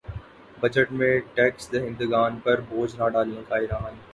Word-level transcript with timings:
budget 0.61 0.91
میں 0.91 1.19
tax 1.33 1.71
دہندگان 1.73 2.39
پر 2.43 2.61
بوجھ 2.69 2.95
نہ 2.95 3.09
ڈالنے 3.09 3.41
کا 3.49 3.55
اعلان 3.55 3.95